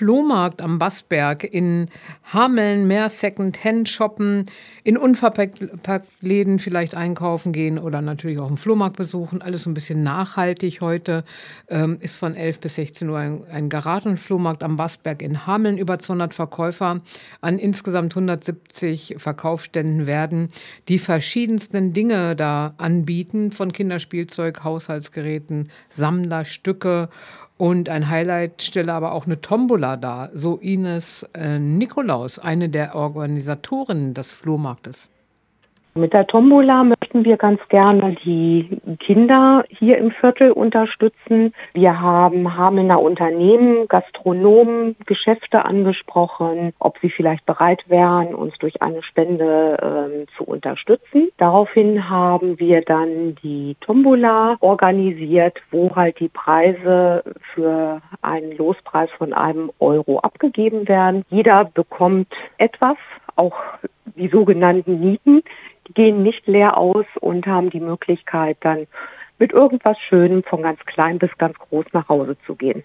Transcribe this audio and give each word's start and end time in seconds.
Flohmarkt 0.00 0.62
am 0.62 0.78
Bassberg, 0.78 1.42
in 1.42 1.88
Hameln 2.32 2.86
mehr 2.86 3.08
Second-Hand 3.08 3.88
shoppen, 3.88 4.46
in 4.84 4.96
Unverpackt-Läden 4.96 6.60
vielleicht 6.60 6.94
einkaufen 6.94 7.52
gehen 7.52 7.80
oder 7.80 8.00
natürlich 8.00 8.38
auch 8.38 8.46
einen 8.46 8.58
Flohmarkt 8.58 8.96
besuchen. 8.96 9.42
Alles 9.42 9.64
so 9.64 9.70
ein 9.70 9.74
bisschen 9.74 10.04
nachhaltig 10.04 10.80
heute. 10.82 11.24
Ähm, 11.68 11.98
ist 12.00 12.14
von 12.14 12.36
11 12.36 12.60
bis 12.60 12.76
16 12.76 13.08
Uhr 13.08 13.18
ein, 13.18 13.44
ein 13.50 13.68
Garagenflohmarkt 13.68 14.62
am 14.62 14.76
Bassberg 14.76 15.20
in 15.20 15.48
Hameln. 15.48 15.78
Über 15.78 15.98
200 15.98 16.32
Verkäufer 16.32 17.00
an 17.40 17.58
insgesamt 17.58 18.12
170 18.12 19.16
Verkaufsständen 19.18 20.06
werden 20.06 20.50
die 20.86 21.00
verschiedensten 21.00 21.92
Dinge 21.92 22.36
da 22.36 22.74
anbieten, 22.78 23.50
von 23.50 23.72
Kinderspielzeug, 23.72 24.62
Haushaltsgeräten, 24.62 25.70
Sammlerstücke 25.88 27.08
und 27.58 27.88
ein 27.88 28.08
Highlight 28.08 28.62
stelle 28.62 28.92
aber 28.92 29.12
auch 29.12 29.26
eine 29.26 29.40
Tombola 29.40 29.96
dar, 29.96 30.30
so 30.32 30.56
Ines 30.56 31.24
äh, 31.34 31.58
Nikolaus, 31.58 32.38
eine 32.38 32.68
der 32.68 32.94
Organisatorinnen 32.94 34.14
des 34.14 34.30
Flohmarktes. 34.30 35.08
Mit 35.94 36.12
der 36.12 36.26
Tombola 36.26 36.84
möchten 36.84 37.24
wir 37.24 37.36
ganz 37.36 37.60
gerne 37.68 38.14
die 38.24 38.78
Kinder 39.00 39.64
hier 39.68 39.98
im 39.98 40.12
Viertel 40.12 40.52
unterstützen. 40.52 41.52
Wir 41.72 42.00
haben 42.00 42.56
Hamelner 42.56 43.00
Unternehmen, 43.00 43.88
Gastronomen, 43.88 44.94
Geschäfte 45.06 45.64
angesprochen, 45.64 46.72
ob 46.78 46.98
sie 47.00 47.10
vielleicht 47.10 47.46
bereit 47.46 47.84
wären, 47.88 48.34
uns 48.34 48.56
durch 48.58 48.80
eine 48.80 49.02
Spende 49.02 49.76
ähm, 49.82 50.26
zu 50.36 50.44
unterstützen. 50.44 51.30
Daraufhin 51.36 52.08
haben 52.08 52.60
wir 52.60 52.82
dann 52.82 53.34
die 53.42 53.76
Tombola 53.80 54.56
organisiert, 54.60 55.58
wo 55.70 55.96
halt 55.96 56.20
die 56.20 56.28
Preise 56.28 57.24
für 57.54 58.02
einen 58.22 58.56
Lospreis 58.56 59.10
von 59.18 59.32
einem 59.32 59.72
Euro 59.80 60.20
abgegeben 60.20 60.86
werden. 60.86 61.24
Jeder 61.28 61.64
bekommt 61.64 62.28
etwas, 62.58 62.96
auch 63.34 63.56
die 64.16 64.28
sogenannten 64.28 65.00
Nieten, 65.00 65.42
gehen 65.94 66.22
nicht 66.22 66.46
leer 66.46 66.76
aus 66.78 67.06
und 67.20 67.46
haben 67.46 67.70
die 67.70 67.80
Möglichkeit 67.80 68.58
dann 68.60 68.86
mit 69.38 69.52
irgendwas 69.52 69.98
Schönem 70.00 70.42
von 70.42 70.62
ganz 70.62 70.80
klein 70.86 71.18
bis 71.18 71.36
ganz 71.38 71.56
groß 71.58 71.86
nach 71.92 72.08
Hause 72.08 72.36
zu 72.46 72.54
gehen. 72.54 72.84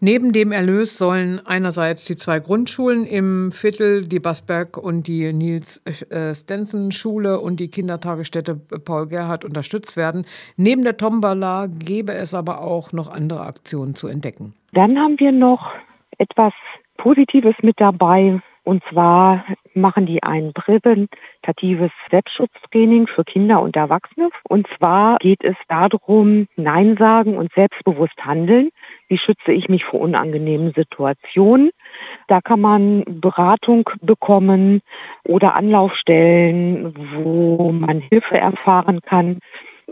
Neben 0.00 0.32
dem 0.32 0.52
Erlös 0.52 0.96
sollen 0.96 1.44
einerseits 1.44 2.04
die 2.04 2.16
zwei 2.16 2.38
Grundschulen 2.38 3.04
im 3.04 3.50
Viertel, 3.50 4.06
die 4.06 4.20
Bassberg 4.20 4.76
und 4.76 5.06
die 5.06 5.32
Nils 5.32 5.82
äh, 5.84 6.34
Stenson 6.34 6.92
Schule 6.92 7.40
und 7.40 7.58
die 7.58 7.68
Kindertagesstätte 7.68 8.54
Paul 8.54 9.08
Gerhardt 9.08 9.44
unterstützt 9.44 9.96
werden. 9.96 10.26
Neben 10.56 10.84
der 10.84 10.96
Tombala 10.96 11.66
gäbe 11.66 12.14
es 12.14 12.34
aber 12.34 12.60
auch 12.60 12.92
noch 12.92 13.08
andere 13.08 13.40
Aktionen 13.40 13.94
zu 13.94 14.06
entdecken. 14.08 14.54
Dann 14.72 14.98
haben 14.98 15.18
wir 15.18 15.32
noch 15.32 15.72
etwas 16.18 16.52
Positives 16.96 17.54
mit 17.62 17.80
dabei, 17.80 18.40
und 18.64 18.82
zwar 18.90 19.44
machen 19.76 20.06
die 20.06 20.22
ein 20.22 20.52
präventatives 20.52 21.90
Selbstschutztraining 22.10 23.06
für 23.06 23.24
Kinder 23.24 23.60
und 23.60 23.76
Erwachsene. 23.76 24.30
Und 24.48 24.66
zwar 24.76 25.18
geht 25.18 25.44
es 25.44 25.56
darum, 25.68 26.48
Nein 26.56 26.96
sagen 26.96 27.36
und 27.36 27.52
selbstbewusst 27.52 28.18
handeln. 28.24 28.70
Wie 29.08 29.18
schütze 29.18 29.52
ich 29.52 29.68
mich 29.68 29.84
vor 29.84 30.00
unangenehmen 30.00 30.72
Situationen? 30.74 31.70
Da 32.28 32.40
kann 32.40 32.60
man 32.60 33.04
Beratung 33.06 33.88
bekommen 34.00 34.82
oder 35.24 35.54
Anlaufstellen, 35.54 36.94
wo 37.14 37.72
man 37.72 38.00
Hilfe 38.00 38.36
erfahren 38.38 39.00
kann. 39.02 39.38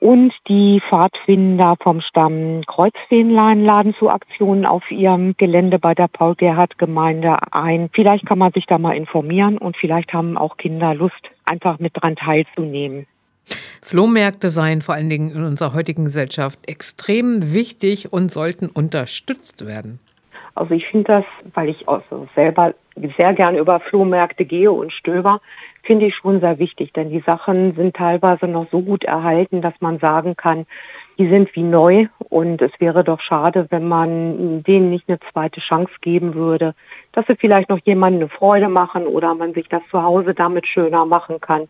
Und 0.05 0.35
die 0.49 0.83
Pfadfinder 0.87 1.77
vom 1.83 2.03
Stamm 2.03 2.61
Kreuzfeenlein 2.67 3.65
laden 3.65 3.95
zu 3.95 4.11
Aktionen 4.11 4.67
auf 4.67 4.91
ihrem 4.91 5.35
Gelände 5.39 5.79
bei 5.79 5.95
der 5.95 6.09
Paul-Gerhardt-Gemeinde 6.09 7.39
ein. 7.53 7.89
Vielleicht 7.91 8.27
kann 8.27 8.37
man 8.37 8.53
sich 8.53 8.67
da 8.67 8.77
mal 8.77 8.95
informieren 8.95 9.57
und 9.57 9.79
vielleicht 9.79 10.13
haben 10.13 10.37
auch 10.37 10.59
Kinder 10.59 10.95
Lust, 10.95 11.31
einfach 11.47 11.79
mit 11.79 11.93
dran 11.95 12.17
teilzunehmen. 12.17 13.07
Flohmärkte 13.81 14.51
seien 14.51 14.83
vor 14.83 14.95
allen 14.95 15.09
Dingen 15.09 15.31
in 15.31 15.43
unserer 15.43 15.73
heutigen 15.73 16.05
Gesellschaft 16.05 16.59
extrem 16.69 17.55
wichtig 17.55 18.13
und 18.13 18.31
sollten 18.31 18.67
unterstützt 18.67 19.65
werden. 19.65 20.01
Also 20.55 20.75
ich 20.75 20.87
finde 20.87 21.05
das, 21.05 21.25
weil 21.55 21.71
ich 21.71 21.89
also 21.89 22.29
selber 22.35 22.75
sehr 23.17 23.33
gerne 23.33 23.59
über 23.59 23.81
Flohmärkte 23.81 24.45
gehe 24.45 24.71
und 24.71 24.93
stöber, 24.93 25.41
finde 25.85 26.07
ich 26.07 26.17
schon 26.17 26.41
sehr 26.41 26.59
wichtig, 26.59 26.93
denn 26.93 27.11
die 27.11 27.21
Sachen 27.21 27.75
sind 27.75 27.95
teilweise 27.95 28.49
noch 28.49 28.67
so 28.71 28.81
gut 28.81 29.05
erhalten, 29.05 29.63
dass 29.63 29.75
man 29.81 29.99
sagen 29.99 30.37
kann, 30.37 30.67
die 31.19 31.29
sind 31.29 31.55
wie 31.55 31.63
neu 31.63 32.07
und 32.19 32.61
es 32.61 32.73
wäre 32.81 33.05
doch 33.05 33.21
schade, 33.21 33.67
wenn 33.71 33.87
man 33.87 34.63
denen 34.63 34.91
nicht 34.91 35.09
eine 35.09 35.21
zweite 35.33 35.61
Chance 35.61 35.93
geben 36.01 36.35
würde, 36.35 36.75
dass 37.13 37.27
sie 37.27 37.37
vielleicht 37.37 37.69
noch 37.69 37.79
jemandem 37.85 38.23
eine 38.23 38.29
Freude 38.29 38.69
machen 38.69 39.07
oder 39.07 39.35
man 39.35 39.55
sich 39.55 39.69
das 39.69 39.83
zu 39.91 40.03
Hause 40.03 40.35
damit 40.35 40.67
schöner 40.67 41.05
machen 41.07 41.41
kann. 41.41 41.69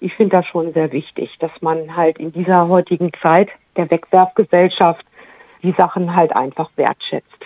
Ich 0.00 0.14
finde 0.14 0.36
das 0.36 0.46
schon 0.46 0.72
sehr 0.72 0.92
wichtig, 0.92 1.36
dass 1.40 1.50
man 1.60 1.96
halt 1.96 2.18
in 2.18 2.32
dieser 2.32 2.68
heutigen 2.68 3.10
Zeit 3.20 3.50
der 3.76 3.90
Wegwerfgesellschaft 3.90 5.04
die 5.62 5.72
Sachen 5.72 6.14
halt 6.14 6.34
einfach 6.34 6.70
wertschätzt. 6.76 7.36